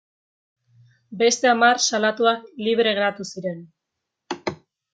[1.19, 3.63] Beste hamar salatuak libre geratu ziren.